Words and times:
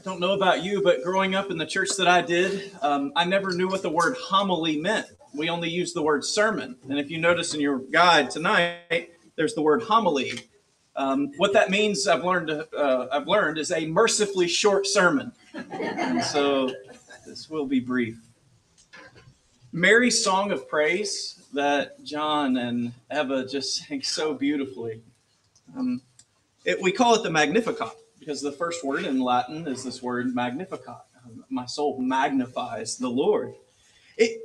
I 0.00 0.02
don't 0.02 0.18
know 0.18 0.32
about 0.32 0.64
you, 0.64 0.82
but 0.82 1.02
growing 1.04 1.34
up 1.34 1.50
in 1.50 1.58
the 1.58 1.66
church 1.66 1.90
that 1.98 2.08
I 2.08 2.22
did, 2.22 2.72
um, 2.80 3.12
I 3.16 3.26
never 3.26 3.52
knew 3.52 3.68
what 3.68 3.82
the 3.82 3.90
word 3.90 4.16
homily 4.18 4.80
meant. 4.80 5.06
We 5.34 5.50
only 5.50 5.68
used 5.68 5.94
the 5.94 6.00
word 6.00 6.24
sermon. 6.24 6.74
And 6.88 6.98
if 6.98 7.10
you 7.10 7.18
notice 7.18 7.52
in 7.52 7.60
your 7.60 7.80
guide 7.80 8.30
tonight, 8.30 9.10
there's 9.36 9.52
the 9.52 9.60
word 9.60 9.82
homily. 9.82 10.40
Um, 10.96 11.32
what 11.36 11.52
that 11.52 11.68
means, 11.68 12.08
I've 12.08 12.24
learned, 12.24 12.50
uh, 12.50 13.08
I've 13.12 13.28
learned, 13.28 13.58
is 13.58 13.72
a 13.72 13.84
mercifully 13.84 14.48
short 14.48 14.86
sermon. 14.86 15.32
And 15.70 16.24
so 16.32 16.72
this 17.26 17.50
will 17.50 17.66
be 17.66 17.78
brief. 17.78 18.16
Mary's 19.70 20.24
song 20.24 20.50
of 20.50 20.66
praise 20.66 21.42
that 21.52 22.02
John 22.04 22.56
and 22.56 22.94
Eva 23.12 23.46
just 23.46 23.76
sang 23.76 24.00
so 24.00 24.32
beautifully. 24.32 25.02
Um, 25.76 26.00
it, 26.64 26.80
we 26.80 26.90
call 26.90 27.14
it 27.16 27.22
the 27.22 27.30
Magnificat 27.30 27.90
because 28.30 28.42
the 28.42 28.52
first 28.52 28.84
word 28.84 29.06
in 29.06 29.18
Latin 29.18 29.66
is 29.66 29.82
this 29.82 30.00
word 30.00 30.32
Magnificat. 30.32 31.02
Um, 31.24 31.44
my 31.50 31.66
soul 31.66 32.00
magnifies 32.00 32.96
the 32.96 33.08
Lord. 33.08 33.54
It, 34.16 34.40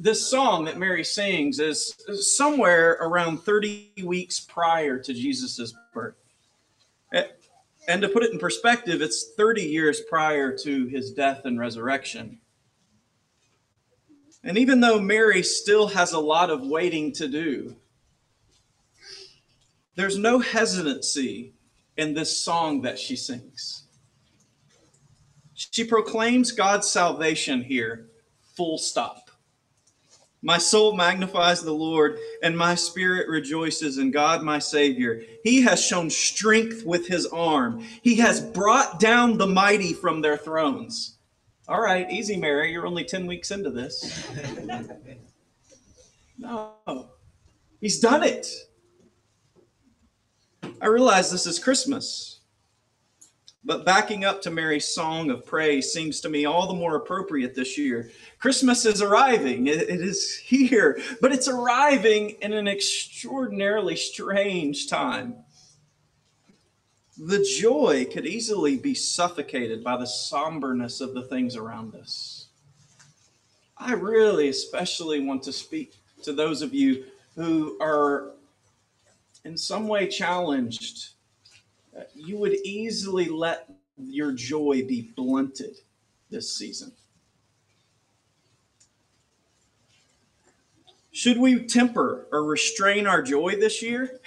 this 0.00 0.28
song 0.28 0.64
that 0.64 0.78
Mary 0.78 1.04
sings 1.04 1.60
is 1.60 1.94
somewhere 2.20 2.94
around 3.00 3.38
30 3.38 3.92
weeks 4.02 4.40
prior 4.40 4.98
to 4.98 5.14
Jesus' 5.14 5.72
birth. 5.94 6.16
And 7.86 8.02
to 8.02 8.08
put 8.08 8.24
it 8.24 8.32
in 8.32 8.40
perspective, 8.40 9.00
it's 9.00 9.30
30 9.36 9.62
years 9.62 10.00
prior 10.10 10.56
to 10.58 10.86
his 10.86 11.12
death 11.12 11.42
and 11.44 11.60
resurrection. 11.60 12.40
And 14.42 14.58
even 14.58 14.80
though 14.80 14.98
Mary 14.98 15.44
still 15.44 15.86
has 15.86 16.14
a 16.14 16.18
lot 16.18 16.50
of 16.50 16.66
waiting 16.66 17.12
to 17.12 17.28
do, 17.28 17.76
there's 19.94 20.18
no 20.18 20.40
hesitancy 20.40 21.54
in 21.96 22.14
this 22.14 22.36
song 22.36 22.82
that 22.82 22.98
she 22.98 23.16
sings. 23.16 23.84
She 25.54 25.84
proclaims 25.84 26.52
God's 26.52 26.88
salvation 26.88 27.62
here, 27.62 28.08
full 28.56 28.78
stop. 28.78 29.30
My 30.44 30.58
soul 30.58 30.94
magnifies 30.94 31.62
the 31.62 31.72
Lord, 31.72 32.18
and 32.42 32.58
my 32.58 32.74
spirit 32.74 33.28
rejoices 33.28 33.98
in 33.98 34.10
God 34.10 34.42
my 34.42 34.58
Savior. 34.58 35.22
He 35.44 35.62
has 35.62 35.84
shown 35.84 36.10
strength 36.10 36.84
with 36.84 37.06
his 37.06 37.26
arm. 37.26 37.86
He 38.02 38.16
has 38.16 38.40
brought 38.40 38.98
down 38.98 39.38
the 39.38 39.46
mighty 39.46 39.92
from 39.92 40.20
their 40.20 40.36
thrones. 40.36 41.18
All 41.68 41.80
right, 41.80 42.10
easy, 42.10 42.36
Mary. 42.36 42.72
You're 42.72 42.88
only 42.88 43.04
10 43.04 43.24
weeks 43.24 43.52
into 43.52 43.70
this. 43.70 44.28
no, 46.38 46.72
he's 47.80 48.00
done 48.00 48.24
it. 48.24 48.48
I 50.82 50.88
realize 50.88 51.30
this 51.30 51.46
is 51.46 51.60
Christmas. 51.60 52.40
But 53.64 53.84
backing 53.84 54.24
up 54.24 54.42
to 54.42 54.50
Mary's 54.50 54.88
song 54.88 55.30
of 55.30 55.46
praise 55.46 55.92
seems 55.92 56.20
to 56.20 56.28
me 56.28 56.44
all 56.44 56.66
the 56.66 56.74
more 56.74 56.96
appropriate 56.96 57.54
this 57.54 57.78
year. 57.78 58.10
Christmas 58.40 58.84
is 58.84 59.00
arriving, 59.00 59.68
it, 59.68 59.82
it 59.82 60.00
is 60.00 60.36
here, 60.36 60.98
but 61.20 61.30
it's 61.30 61.46
arriving 61.46 62.30
in 62.42 62.52
an 62.52 62.66
extraordinarily 62.66 63.94
strange 63.94 64.88
time. 64.88 65.36
The 67.16 67.46
joy 67.60 68.06
could 68.12 68.26
easily 68.26 68.76
be 68.76 68.94
suffocated 68.94 69.84
by 69.84 69.96
the 69.96 70.06
somberness 70.06 71.00
of 71.00 71.14
the 71.14 71.22
things 71.22 71.54
around 71.54 71.94
us. 71.94 72.48
I 73.78 73.92
really, 73.92 74.48
especially 74.48 75.20
want 75.20 75.44
to 75.44 75.52
speak 75.52 75.94
to 76.24 76.32
those 76.32 76.60
of 76.60 76.74
you 76.74 77.04
who 77.36 77.78
are 77.80 78.32
in 79.44 79.56
some 79.56 79.88
way 79.88 80.08
challenged 80.08 81.10
uh, 81.96 82.02
you 82.14 82.38
would 82.38 82.54
easily 82.64 83.26
let 83.26 83.68
your 83.98 84.32
joy 84.32 84.82
be 84.86 85.12
blunted 85.14 85.76
this 86.30 86.56
season. 86.56 86.92
Should 91.10 91.36
we 91.36 91.66
temper 91.66 92.26
or 92.32 92.44
restrain 92.44 93.06
our 93.06 93.22
joy 93.22 93.56
this 93.56 93.82
year 93.82 94.20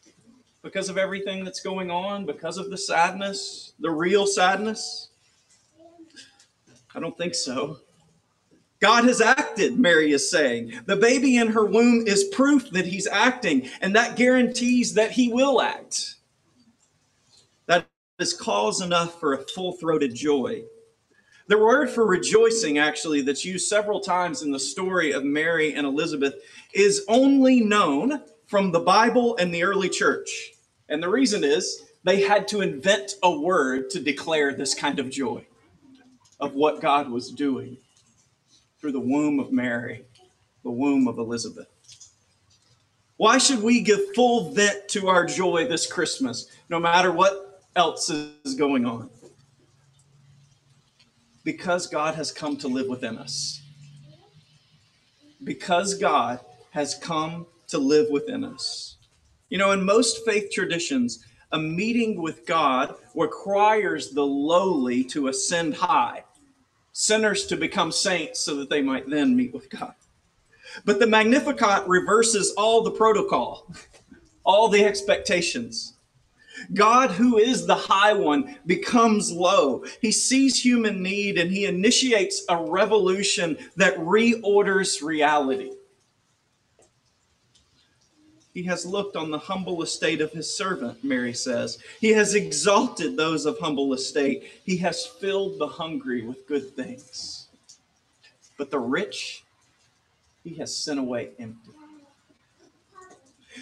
because 0.62 0.88
of 0.88 0.96
everything 0.96 1.44
that's 1.44 1.60
going 1.60 1.90
on, 1.90 2.24
because 2.24 2.56
of 2.56 2.70
the 2.70 2.78
sadness, 2.78 3.74
the 3.78 3.90
real 3.90 4.26
sadness? 4.26 5.10
I 6.94 7.00
don't 7.00 7.16
think 7.18 7.34
so. 7.34 7.78
God 8.82 9.06
has 9.06 9.22
acted, 9.22 9.80
Mary 9.80 10.12
is 10.12 10.30
saying. 10.30 10.82
The 10.86 10.96
baby 10.96 11.38
in 11.38 11.48
her 11.48 11.66
womb 11.66 12.06
is 12.08 12.24
proof 12.26 12.70
that 12.72 12.86
he's 12.86 13.08
acting, 13.08 13.70
and 13.82 13.96
that 13.96 14.16
guarantees 14.16 14.94
that 14.96 15.12
he 15.12 15.32
will 15.32 15.62
act 15.62 16.16
That 17.66 17.88
is 18.20 18.34
cause 18.34 18.80
enough 18.82 19.20
for 19.20 19.34
a 19.34 19.38
full 19.54 19.72
throated 19.74 20.14
joy. 20.14 20.64
The 21.48 21.58
word 21.58 21.90
for 21.90 22.06
rejoicing, 22.06 22.78
actually, 22.78 23.22
that's 23.22 23.44
used 23.44 23.68
several 23.68 24.00
times 24.00 24.42
in 24.42 24.52
the 24.52 24.60
story 24.60 25.12
of 25.12 25.24
Mary 25.24 25.74
and 25.74 25.86
Elizabeth, 25.86 26.34
is 26.74 27.04
only 27.08 27.60
known 27.60 28.22
from 28.46 28.72
the 28.72 28.80
Bible 28.80 29.36
and 29.38 29.54
the 29.54 29.64
early 29.64 29.90
church. 29.90 30.52
And 30.88 31.02
the 31.02 31.10
reason 31.10 31.44
is 31.44 31.84
they 32.04 32.22
had 32.22 32.48
to 32.48 32.62
invent 32.62 33.14
a 33.22 33.30
word 33.38 33.90
to 33.90 34.00
declare 34.00 34.54
this 34.54 34.74
kind 34.74 35.00
of 35.00 35.10
joy 35.10 35.46
of 36.40 36.54
what 36.54 36.80
God 36.82 37.10
was 37.10 37.30
doing 37.32 37.78
through 38.82 38.92
the 38.92 39.00
womb 39.00 39.40
of 39.40 39.50
Mary, 39.50 40.04
the 40.62 40.70
womb 40.70 41.08
of 41.08 41.16
Elizabeth. 41.16 41.68
Why 43.16 43.38
should 43.38 43.62
we 43.62 43.80
give 43.80 44.14
full 44.14 44.52
vent 44.52 44.88
to 44.88 45.08
our 45.08 45.24
joy 45.24 45.66
this 45.66 45.90
Christmas, 45.90 46.48
no 46.68 46.78
matter 46.78 47.10
what 47.10 47.52
else 47.74 48.10
is 48.10 48.54
going 48.54 48.84
on. 48.84 49.10
Because 51.44 51.86
God 51.86 52.14
has 52.14 52.30
come 52.30 52.56
to 52.58 52.68
live 52.68 52.88
within 52.88 53.18
us. 53.18 53.60
Because 55.42 55.94
God 55.94 56.40
has 56.70 56.94
come 56.94 57.46
to 57.68 57.78
live 57.78 58.08
within 58.10 58.44
us. 58.44 58.96
You 59.48 59.58
know, 59.58 59.72
in 59.72 59.84
most 59.84 60.24
faith 60.24 60.50
traditions, 60.52 61.24
a 61.50 61.58
meeting 61.58 62.22
with 62.22 62.46
God 62.46 62.94
requires 63.14 64.10
the 64.10 64.24
lowly 64.24 65.04
to 65.04 65.28
ascend 65.28 65.74
high, 65.74 66.24
sinners 66.92 67.46
to 67.46 67.56
become 67.56 67.90
saints 67.90 68.40
so 68.40 68.54
that 68.56 68.70
they 68.70 68.82
might 68.82 69.08
then 69.08 69.34
meet 69.34 69.52
with 69.52 69.70
God. 69.70 69.94
But 70.84 71.00
the 71.00 71.06
Magnificat 71.06 71.86
reverses 71.86 72.52
all 72.56 72.82
the 72.82 72.90
protocol, 72.90 73.72
all 74.44 74.68
the 74.68 74.84
expectations. 74.84 75.94
God, 76.74 77.10
who 77.10 77.38
is 77.38 77.66
the 77.66 77.74
high 77.74 78.12
one, 78.12 78.56
becomes 78.66 79.32
low. 79.32 79.84
He 80.00 80.12
sees 80.12 80.62
human 80.62 81.02
need 81.02 81.38
and 81.38 81.50
he 81.50 81.66
initiates 81.66 82.44
a 82.48 82.56
revolution 82.56 83.58
that 83.76 83.96
reorders 83.96 85.02
reality. 85.02 85.72
He 88.54 88.64
has 88.64 88.84
looked 88.84 89.16
on 89.16 89.30
the 89.30 89.38
humble 89.38 89.82
estate 89.82 90.20
of 90.20 90.32
his 90.32 90.54
servant, 90.54 91.02
Mary 91.02 91.32
says. 91.32 91.78
He 92.00 92.10
has 92.10 92.34
exalted 92.34 93.16
those 93.16 93.46
of 93.46 93.58
humble 93.58 93.94
estate. 93.94 94.44
He 94.64 94.76
has 94.78 95.06
filled 95.06 95.58
the 95.58 95.66
hungry 95.66 96.22
with 96.22 96.46
good 96.46 96.76
things. 96.76 97.46
But 98.58 98.70
the 98.70 98.78
rich, 98.78 99.42
he 100.44 100.54
has 100.56 100.76
sent 100.76 101.00
away 101.00 101.30
empty. 101.38 101.70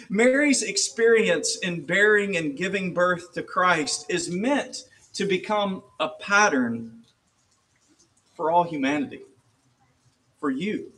Mary's 0.09 0.61
experience 0.61 1.57
in 1.57 1.85
bearing 1.85 2.35
and 2.35 2.57
giving 2.57 2.93
birth 2.93 3.33
to 3.33 3.43
Christ 3.43 4.05
is 4.09 4.29
meant 4.29 4.83
to 5.13 5.25
become 5.25 5.83
a 5.99 6.09
pattern 6.09 7.03
for 8.35 8.51
all 8.51 8.63
humanity, 8.63 9.21
for 10.39 10.49
you, 10.49 10.91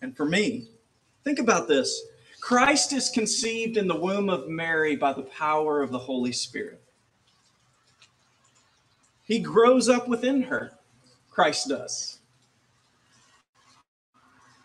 and 0.00 0.16
for 0.16 0.24
me. 0.24 0.68
Think 1.24 1.38
about 1.40 1.66
this 1.66 2.02
Christ 2.40 2.92
is 2.92 3.10
conceived 3.10 3.76
in 3.76 3.88
the 3.88 3.98
womb 3.98 4.30
of 4.30 4.48
Mary 4.48 4.96
by 4.96 5.12
the 5.12 5.22
power 5.22 5.82
of 5.82 5.90
the 5.90 5.98
Holy 5.98 6.32
Spirit. 6.32 6.82
He 9.24 9.38
grows 9.38 9.88
up 9.88 10.08
within 10.08 10.42
her, 10.44 10.72
Christ 11.30 11.68
does. 11.68 12.20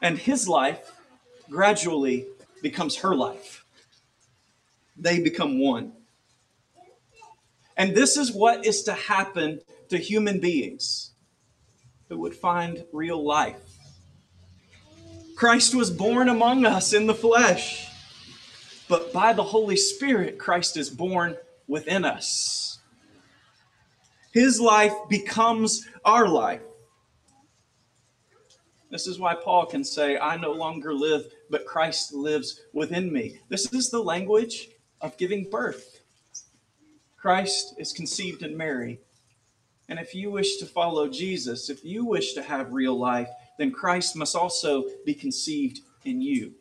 And 0.01 0.17
his 0.17 0.47
life 0.47 0.91
gradually 1.49 2.27
becomes 2.61 2.97
her 2.97 3.15
life. 3.15 3.65
They 4.97 5.21
become 5.21 5.59
one. 5.59 5.93
And 7.75 7.95
this 7.95 8.15
is 8.17 8.31
what 8.31 8.65
is 8.65 8.83
to 8.83 8.93
happen 8.93 9.59
to 9.89 9.97
human 9.97 10.39
beings 10.39 11.11
who 12.09 12.19
would 12.19 12.35
find 12.35 12.85
real 12.91 13.25
life. 13.25 13.82
Christ 15.35 15.74
was 15.75 15.89
born 15.89 16.30
among 16.30 16.65
us 16.65 16.94
in 16.94 17.07
the 17.07 17.15
flesh, 17.15 17.89
but 18.88 19.12
by 19.12 19.33
the 19.33 19.44
Holy 19.44 19.77
Spirit, 19.77 20.38
Christ 20.38 20.77
is 20.77 20.89
born 20.89 21.35
within 21.68 22.06
us. 22.06 22.80
His 24.31 24.59
life 24.59 24.94
becomes 25.09 25.88
our 26.06 26.27
life. 26.27 26.62
This 28.89 29.07
is 29.07 29.18
why 29.18 29.33
Paul 29.33 29.65
can 29.65 29.83
say, 29.83 30.18
I 30.19 30.38
no 30.38 30.51
longer 30.51 30.94
live, 30.94 31.25
but 31.50 31.65
Christ 31.65 32.13
lives 32.13 32.62
within 32.74 33.12
me. 33.12 33.39
This 33.50 33.74
is 33.74 33.89
the 33.89 34.03
language 34.03 34.69
of 35.01 35.18
giving 35.18 35.50
birth. 35.50 36.01
Christ 37.18 37.74
is 37.79 37.91
conceived 37.91 38.44
in 38.44 38.56
Mary, 38.56 39.00
And 39.89 40.00
if 40.00 40.15
you 40.15 40.31
wish 40.31 40.57
to 40.57 40.65
follow 40.65 41.07
Jesus, 41.07 41.69
if 41.69 41.83
you 41.83 42.06
wish 42.06 42.33
to 42.33 42.44
have 42.44 42.74
real 42.74 42.97
life, 42.97 43.29
then 43.57 43.71
Christ 43.71 44.15
must 44.15 44.35
also 44.35 44.85
be 45.05 45.13
conceived 45.13 45.81
in 46.05 46.21
you. 46.21 46.53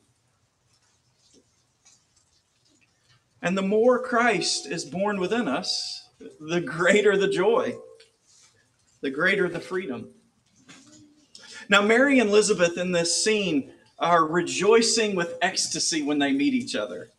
And 3.40 3.56
the 3.56 3.62
more 3.62 4.02
Christ 4.02 4.66
is 4.66 4.84
born 4.84 5.18
within 5.18 5.48
us, 5.48 6.08
the 6.40 6.60
greater 6.60 7.16
the 7.16 7.28
joy, 7.28 7.76
the 9.00 9.10
greater 9.10 9.48
the 9.48 9.60
freedom. 9.60 10.10
Now, 11.68 11.82
Mary 11.82 12.18
and 12.18 12.30
Elizabeth 12.30 12.76
in 12.76 12.92
this 12.92 13.24
scene 13.24 13.72
are 13.98 14.26
rejoicing 14.26 15.16
with 15.16 15.38
ecstasy 15.42 16.02
when 16.02 16.18
they 16.18 16.32
meet 16.32 16.54
each 16.54 16.74
other. 16.74 17.11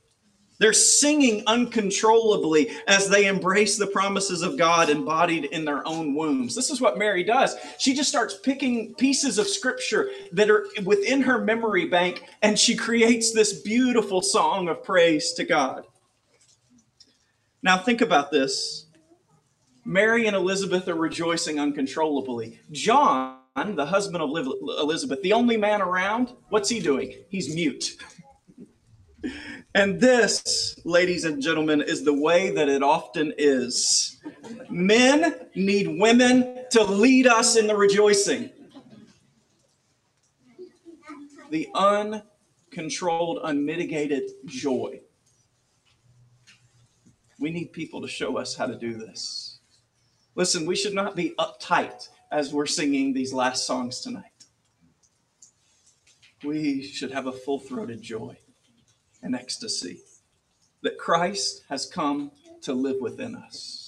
They're 0.63 0.71
singing 0.71 1.43
uncontrollably 1.45 2.71
as 2.87 3.09
they 3.09 3.25
embrace 3.25 3.77
the 3.77 3.85
promises 3.85 4.41
of 4.41 4.57
God 4.57 4.89
embodied 4.89 5.43
in 5.43 5.65
their 5.65 5.85
own 5.85 6.15
wombs. 6.15 6.55
This 6.55 6.69
is 6.69 6.79
what 6.79 6.97
Mary 6.97 7.21
does. 7.21 7.57
She 7.79 7.93
just 7.93 8.07
starts 8.07 8.37
picking 8.37 8.95
pieces 8.95 9.37
of 9.37 9.45
scripture 9.45 10.09
that 10.31 10.49
are 10.49 10.65
within 10.85 11.19
her 11.23 11.43
memory 11.43 11.89
bank 11.89 12.23
and 12.41 12.57
she 12.57 12.77
creates 12.77 13.33
this 13.33 13.59
beautiful 13.61 14.21
song 14.21 14.69
of 14.69 14.85
praise 14.85 15.33
to 15.33 15.43
God. 15.43 15.83
Now, 17.61 17.77
think 17.77 17.99
about 17.99 18.31
this. 18.31 18.85
Mary 19.83 20.27
and 20.27 20.35
Elizabeth 20.35 20.87
are 20.87 20.95
rejoicing 20.95 21.59
uncontrollably. 21.59 22.61
John, 22.71 23.41
the 23.57 23.85
husband 23.85 24.23
of 24.23 24.29
Elizabeth, 24.29 25.21
the 25.23 25.33
only 25.33 25.57
man 25.57 25.81
around, 25.81 26.31
what's 26.47 26.69
he 26.69 26.79
doing? 26.79 27.15
He's 27.27 27.53
mute. 27.53 27.97
And 29.75 29.99
this, 29.99 30.79
ladies 30.85 31.25
and 31.25 31.41
gentlemen, 31.41 31.81
is 31.81 32.03
the 32.03 32.13
way 32.13 32.51
that 32.51 32.69
it 32.69 32.83
often 32.83 33.33
is. 33.37 34.21
Men 34.69 35.47
need 35.55 35.99
women 35.99 36.65
to 36.71 36.83
lead 36.83 37.27
us 37.27 37.55
in 37.55 37.67
the 37.67 37.75
rejoicing. 37.75 38.51
The 41.49 41.69
uncontrolled, 41.73 43.39
unmitigated 43.43 44.29
joy 44.45 45.01
we 47.43 47.51
need 47.51 47.73
people 47.73 48.01
to 48.01 48.07
show 48.07 48.37
us 48.37 48.55
how 48.55 48.65
to 48.65 48.75
do 48.75 48.93
this. 48.93 49.59
Listen, 50.33 50.65
we 50.65 50.77
should 50.77 50.93
not 50.93 51.13
be 51.13 51.35
uptight 51.37 52.07
as 52.31 52.53
we're 52.53 52.65
singing 52.65 53.13
these 53.13 53.33
last 53.33 53.67
songs 53.67 53.99
tonight. 53.99 54.45
We 56.41 56.83
should 56.83 57.11
have 57.11 57.27
a 57.27 57.33
full 57.33 57.59
throated 57.59 58.01
joy 58.01 58.37
and 59.23 59.35
ecstasy 59.35 60.01
that 60.81 60.97
Christ 60.97 61.63
has 61.69 61.85
come 61.85 62.31
to 62.61 62.73
live 62.73 62.97
within 63.01 63.35
us. 63.35 63.83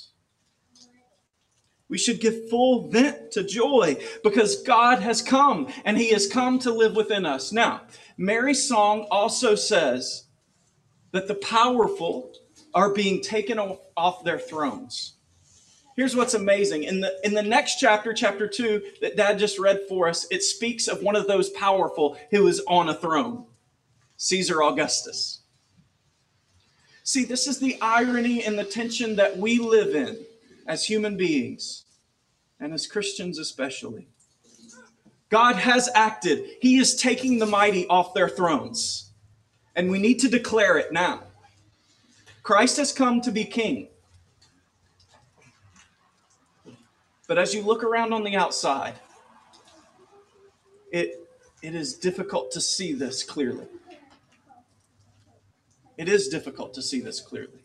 We 1.87 1.97
should 1.97 2.19
give 2.19 2.49
full 2.49 2.89
vent 2.89 3.31
to 3.33 3.43
joy 3.43 3.97
because 4.23 4.63
God 4.63 4.99
has 4.99 5.21
come 5.21 5.67
and 5.83 5.97
He 5.97 6.09
has 6.09 6.27
come 6.27 6.57
to 6.59 6.71
live 6.71 6.95
within 6.95 7.25
us. 7.25 7.51
Now, 7.51 7.81
Mary's 8.17 8.67
song 8.67 9.07
also 9.11 9.55
says 9.55 10.25
that 11.11 11.27
the 11.27 11.35
powerful 11.35 12.33
are 12.73 12.93
being 12.93 13.21
taken 13.21 13.59
off 13.59 14.23
their 14.23 14.39
thrones. 14.39 15.13
Here's 15.95 16.15
what's 16.15 16.33
amazing. 16.33 16.83
In 16.83 16.99
the 16.99 17.15
in 17.23 17.33
the 17.33 17.43
next 17.43 17.79
chapter, 17.79 18.13
chapter 18.13 18.47
2 18.47 18.81
that 19.01 19.15
dad 19.15 19.39
just 19.39 19.59
read 19.59 19.81
for 19.87 20.09
us, 20.09 20.27
it 20.29 20.43
speaks 20.43 20.87
of 20.87 21.01
one 21.01 21.15
of 21.15 21.27
those 21.27 21.49
powerful 21.51 22.17
who 22.31 22.47
is 22.47 22.61
on 22.67 22.89
a 22.89 22.93
throne. 22.93 23.45
Caesar 24.17 24.61
Augustus. 24.63 25.41
See, 27.03 27.23
this 27.23 27.47
is 27.47 27.59
the 27.59 27.77
irony 27.81 28.43
and 28.43 28.57
the 28.57 28.63
tension 28.63 29.15
that 29.17 29.37
we 29.37 29.59
live 29.59 29.95
in 29.95 30.17
as 30.65 30.85
human 30.85 31.17
beings 31.17 31.83
and 32.59 32.73
as 32.73 32.87
Christians 32.87 33.37
especially. 33.37 34.07
God 35.29 35.55
has 35.55 35.89
acted. 35.93 36.45
He 36.61 36.77
is 36.77 36.95
taking 36.95 37.39
the 37.39 37.45
mighty 37.45 37.87
off 37.87 38.13
their 38.13 38.29
thrones. 38.29 39.11
And 39.75 39.91
we 39.91 39.99
need 39.99 40.19
to 40.19 40.29
declare 40.29 40.77
it 40.77 40.91
now. 40.93 41.23
Christ 42.43 42.77
has 42.77 42.93
come 42.93 43.21
to 43.21 43.31
be 43.31 43.43
king. 43.43 43.89
But 47.27 47.37
as 47.37 47.53
you 47.53 47.61
look 47.61 47.83
around 47.83 48.13
on 48.13 48.23
the 48.23 48.35
outside, 48.35 48.93
it, 50.91 51.27
it 51.61 51.75
is 51.75 51.95
difficult 51.95 52.51
to 52.51 52.61
see 52.61 52.93
this 52.93 53.23
clearly. 53.23 53.65
It 55.97 56.09
is 56.09 56.27
difficult 56.27 56.73
to 56.73 56.81
see 56.81 56.99
this 56.99 57.21
clearly. 57.21 57.63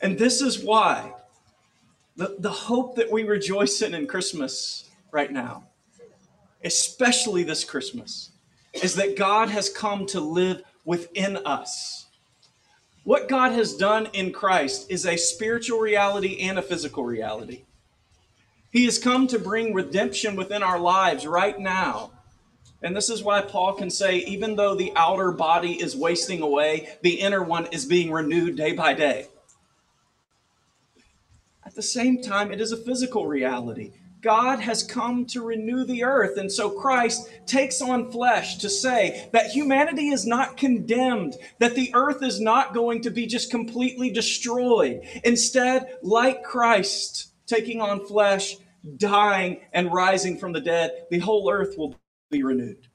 And 0.00 0.18
this 0.18 0.40
is 0.40 0.62
why 0.62 1.14
the, 2.16 2.36
the 2.38 2.50
hope 2.50 2.96
that 2.96 3.10
we 3.10 3.24
rejoice 3.24 3.82
in 3.82 3.94
in 3.94 4.06
Christmas 4.06 4.90
right 5.10 5.32
now, 5.32 5.64
especially 6.64 7.42
this 7.42 7.64
Christmas, 7.64 8.30
is 8.74 8.94
that 8.96 9.16
God 9.16 9.48
has 9.48 9.68
come 9.68 10.06
to 10.06 10.20
live 10.20 10.62
within 10.84 11.38
us. 11.38 12.06
What 13.04 13.28
God 13.28 13.52
has 13.52 13.76
done 13.76 14.08
in 14.12 14.32
Christ 14.32 14.90
is 14.90 15.06
a 15.06 15.16
spiritual 15.16 15.78
reality 15.78 16.40
and 16.40 16.58
a 16.58 16.62
physical 16.62 17.04
reality. 17.04 17.64
He 18.70 18.84
has 18.84 18.98
come 18.98 19.26
to 19.28 19.38
bring 19.38 19.72
redemption 19.72 20.36
within 20.36 20.62
our 20.62 20.78
lives 20.78 21.26
right 21.26 21.58
now. 21.58 22.12
And 22.82 22.94
this 22.94 23.08
is 23.08 23.22
why 23.22 23.40
Paul 23.40 23.72
can 23.72 23.90
say, 23.90 24.18
even 24.18 24.56
though 24.56 24.74
the 24.74 24.92
outer 24.96 25.32
body 25.32 25.80
is 25.80 25.96
wasting 25.96 26.42
away, 26.42 26.88
the 27.02 27.20
inner 27.20 27.42
one 27.42 27.66
is 27.66 27.86
being 27.86 28.10
renewed 28.10 28.56
day 28.56 28.72
by 28.72 28.94
day. 28.94 29.28
At 31.64 31.74
the 31.74 31.82
same 31.82 32.22
time, 32.22 32.52
it 32.52 32.60
is 32.60 32.72
a 32.72 32.76
physical 32.76 33.26
reality. 33.26 33.92
God 34.22 34.60
has 34.60 34.82
come 34.82 35.24
to 35.26 35.42
renew 35.42 35.84
the 35.84 36.04
earth. 36.04 36.36
And 36.36 36.50
so 36.50 36.70
Christ 36.70 37.28
takes 37.46 37.80
on 37.80 38.10
flesh 38.10 38.56
to 38.58 38.68
say 38.68 39.28
that 39.32 39.50
humanity 39.50 40.08
is 40.08 40.26
not 40.26 40.56
condemned, 40.56 41.36
that 41.58 41.74
the 41.74 41.94
earth 41.94 42.22
is 42.22 42.40
not 42.40 42.74
going 42.74 43.02
to 43.02 43.10
be 43.10 43.26
just 43.26 43.50
completely 43.50 44.10
destroyed. 44.10 45.02
Instead, 45.24 45.96
like 46.02 46.42
Christ 46.42 47.28
taking 47.46 47.80
on 47.80 48.04
flesh, 48.04 48.56
dying, 48.96 49.60
and 49.72 49.92
rising 49.92 50.38
from 50.38 50.52
the 50.52 50.60
dead, 50.60 51.06
the 51.10 51.20
whole 51.20 51.50
earth 51.50 51.76
will 51.78 51.94
be 52.30 52.42
renewed. 52.42 52.88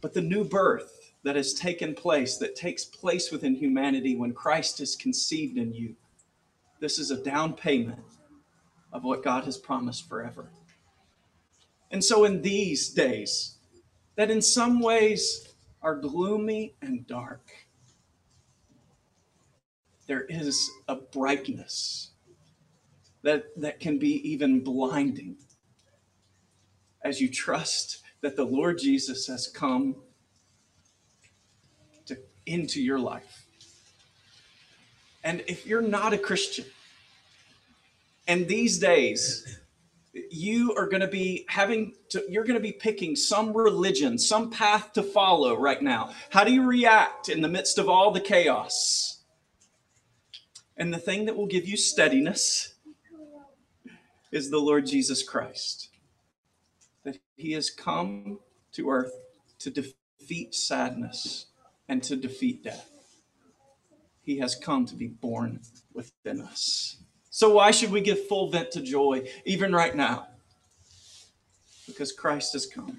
But 0.00 0.14
the 0.14 0.22
new 0.22 0.44
birth 0.44 1.12
that 1.22 1.36
has 1.36 1.52
taken 1.52 1.94
place, 1.94 2.38
that 2.38 2.56
takes 2.56 2.84
place 2.84 3.30
within 3.30 3.54
humanity 3.54 4.16
when 4.16 4.32
Christ 4.32 4.80
is 4.80 4.96
conceived 4.96 5.58
in 5.58 5.74
you, 5.74 5.94
this 6.80 6.98
is 6.98 7.10
a 7.10 7.22
down 7.22 7.52
payment 7.52 8.00
of 8.92 9.04
what 9.04 9.22
God 9.22 9.44
has 9.44 9.58
promised 9.58 10.08
forever. 10.08 10.50
And 11.90 12.02
so, 12.02 12.24
in 12.24 12.40
these 12.40 12.88
days, 12.88 13.56
that 14.16 14.30
in 14.30 14.40
some 14.40 14.80
ways 14.80 15.48
are 15.82 15.96
gloomy 15.96 16.74
and 16.80 17.06
dark, 17.06 17.50
there 20.06 20.22
is 20.22 20.70
a 20.88 20.96
brightness 20.96 22.10
that, 23.22 23.46
that 23.60 23.80
can 23.80 23.98
be 23.98 24.28
even 24.28 24.60
blinding 24.60 25.36
as 27.04 27.20
you 27.20 27.28
trust 27.28 28.02
that 28.20 28.36
the 28.36 28.44
Lord 28.44 28.78
Jesus 28.78 29.26
has 29.26 29.46
come 29.46 29.96
to, 32.06 32.18
into 32.46 32.82
your 32.82 32.98
life. 32.98 33.46
And 35.24 35.42
if 35.46 35.66
you're 35.66 35.82
not 35.82 36.12
a 36.12 36.18
Christian, 36.18 36.64
and 38.26 38.46
these 38.46 38.78
days, 38.78 39.58
you 40.30 40.74
are 40.74 40.86
going 40.88 41.00
to 41.00 41.08
be 41.08 41.44
having 41.48 41.94
to, 42.10 42.24
you're 42.28 42.44
going 42.44 42.58
to 42.58 42.62
be 42.62 42.72
picking 42.72 43.14
some 43.16 43.56
religion, 43.56 44.18
some 44.18 44.50
path 44.50 44.92
to 44.94 45.02
follow 45.02 45.56
right 45.56 45.82
now. 45.82 46.12
How 46.30 46.44
do 46.44 46.52
you 46.52 46.64
react 46.64 47.28
in 47.28 47.40
the 47.40 47.48
midst 47.48 47.78
of 47.78 47.88
all 47.88 48.10
the 48.10 48.20
chaos? 48.20 49.22
And 50.76 50.92
the 50.92 50.98
thing 50.98 51.26
that 51.26 51.36
will 51.36 51.46
give 51.46 51.68
you 51.68 51.76
steadiness 51.76 52.74
is 54.32 54.50
the 54.50 54.58
Lord 54.58 54.86
Jesus 54.86 55.22
Christ. 55.22 55.89
He 57.40 57.52
has 57.52 57.70
come 57.70 58.38
to 58.72 58.90
earth 58.90 59.14
to 59.60 59.70
defeat 59.70 60.54
sadness 60.54 61.46
and 61.88 62.02
to 62.02 62.14
defeat 62.14 62.62
death. 62.62 62.90
He 64.20 64.36
has 64.40 64.54
come 64.54 64.84
to 64.84 64.94
be 64.94 65.06
born 65.06 65.60
within 65.94 66.42
us. 66.42 66.98
So, 67.30 67.54
why 67.54 67.70
should 67.70 67.92
we 67.92 68.02
give 68.02 68.28
full 68.28 68.50
vent 68.50 68.72
to 68.72 68.82
joy 68.82 69.26
even 69.46 69.72
right 69.72 69.96
now? 69.96 70.26
Because 71.86 72.12
Christ 72.12 72.52
has 72.52 72.66
come. 72.66 72.98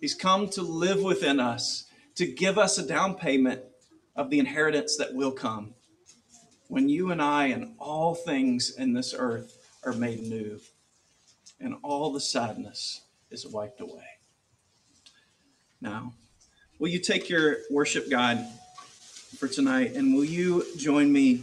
He's 0.00 0.14
come 0.14 0.48
to 0.48 0.62
live 0.62 1.02
within 1.02 1.38
us, 1.38 1.84
to 2.14 2.26
give 2.26 2.56
us 2.56 2.78
a 2.78 2.86
down 2.86 3.16
payment 3.16 3.60
of 4.16 4.30
the 4.30 4.38
inheritance 4.38 4.96
that 4.96 5.14
will 5.14 5.30
come 5.30 5.74
when 6.68 6.88
you 6.88 7.10
and 7.10 7.20
I 7.20 7.48
and 7.48 7.74
all 7.78 8.14
things 8.14 8.74
in 8.78 8.94
this 8.94 9.14
earth 9.14 9.58
are 9.84 9.92
made 9.92 10.22
new 10.22 10.58
and 11.60 11.76
all 11.82 12.14
the 12.14 12.20
sadness 12.20 13.02
is 13.32 13.46
wiped 13.46 13.80
away. 13.80 14.04
Now, 15.80 16.12
will 16.78 16.88
you 16.88 16.98
take 16.98 17.28
your 17.28 17.58
worship 17.70 18.10
guide 18.10 18.46
for 19.38 19.48
tonight 19.48 19.94
and 19.94 20.14
will 20.14 20.24
you 20.24 20.64
join 20.76 21.12
me 21.12 21.42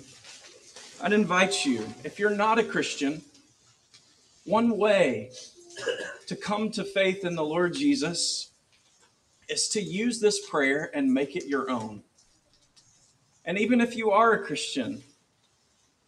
I'd 1.01 1.13
invite 1.13 1.65
you, 1.65 1.87
if 2.03 2.19
you're 2.19 2.29
not 2.29 2.59
a 2.59 2.63
Christian, 2.63 3.21
one 4.43 4.77
way 4.77 5.31
to 6.27 6.35
come 6.35 6.71
to 6.71 6.83
faith 6.83 7.23
in 7.23 7.35
the 7.35 7.43
Lord 7.43 7.73
Jesus 7.73 8.51
is 9.47 9.69
to 9.69 9.81
use 9.81 10.19
this 10.19 10.45
prayer 10.49 10.91
and 10.93 11.13
make 11.13 11.37
it 11.37 11.45
your 11.45 11.69
own. 11.69 12.03
And 13.45 13.57
even 13.57 13.79
if 13.79 13.95
you 13.95 14.11
are 14.11 14.33
a 14.33 14.43
Christian, 14.43 15.01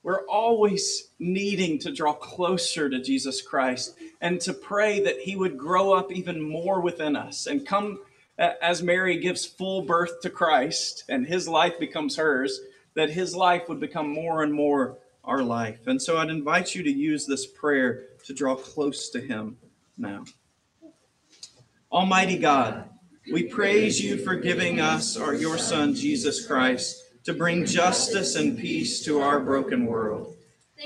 we're 0.03 0.25
always 0.27 1.09
needing 1.19 1.77
to 1.79 1.91
draw 1.91 2.13
closer 2.13 2.89
to 2.89 3.01
Jesus 3.01 3.41
Christ 3.41 3.95
and 4.19 4.41
to 4.41 4.53
pray 4.53 5.03
that 5.03 5.19
he 5.19 5.35
would 5.35 5.57
grow 5.57 5.93
up 5.93 6.11
even 6.11 6.41
more 6.41 6.81
within 6.81 7.15
us 7.15 7.45
and 7.45 7.65
come 7.65 7.99
as 8.37 8.81
Mary 8.81 9.19
gives 9.19 9.45
full 9.45 9.83
birth 9.83 10.21
to 10.21 10.29
Christ 10.29 11.03
and 11.09 11.27
his 11.27 11.47
life 11.47 11.79
becomes 11.79 12.15
hers, 12.15 12.59
that 12.95 13.11
his 13.11 13.35
life 13.35 13.69
would 13.69 13.79
become 13.79 14.09
more 14.09 14.41
and 14.41 14.51
more 14.51 14.97
our 15.23 15.43
life. 15.43 15.85
And 15.85 16.01
so 16.01 16.17
I'd 16.17 16.29
invite 16.29 16.73
you 16.73 16.81
to 16.83 16.91
use 16.91 17.25
this 17.25 17.45
prayer 17.45 18.05
to 18.25 18.33
draw 18.33 18.55
close 18.55 19.09
to 19.11 19.21
him 19.21 19.57
now. 19.97 20.23
Almighty 21.91 22.37
God, 22.39 22.89
we 23.31 23.43
praise 23.43 24.01
you 24.01 24.17
for 24.17 24.35
giving 24.35 24.79
us 24.79 25.17
our, 25.17 25.35
your 25.35 25.57
Son, 25.57 25.93
Jesus 25.93 26.47
Christ, 26.47 27.03
to 27.23 27.33
bring 27.33 27.65
justice 27.65 28.35
and 28.35 28.57
peace 28.57 29.03
to 29.05 29.21
our 29.21 29.39
broken 29.39 29.85
world. 29.85 30.35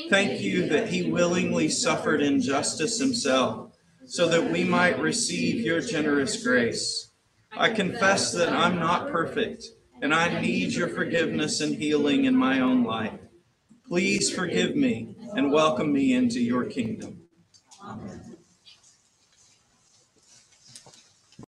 Thank 0.10 0.42
you 0.42 0.68
that 0.70 0.90
he 0.90 1.10
willingly 1.10 1.70
suffered 1.70 2.22
injustice 2.22 3.00
himself 3.00 3.72
so 4.06 4.28
that 4.28 4.52
we 4.52 4.64
might 4.64 5.00
receive 5.00 5.66
your 5.66 5.82
generous 5.82 6.44
grace. 6.44 7.12
I 7.58 7.70
confess 7.70 8.34
that 8.34 8.50
I'm 8.50 8.78
not 8.78 9.12
perfect 9.12 9.66
and 10.02 10.14
I 10.14 10.42
need 10.42 10.74
your 10.74 10.90
forgiveness 10.90 11.62
and 11.62 11.76
healing 11.76 12.26
in 12.26 12.36
my 12.36 12.60
own 12.60 12.84
life. 12.84 13.20
Please 13.88 14.30
forgive 14.34 14.76
me 14.76 15.16
and 15.36 15.52
welcome 15.52 15.94
me 15.94 16.14
into 16.14 16.42
your 16.42 16.66
kingdom. 16.66 17.22
Amen. 17.82 18.35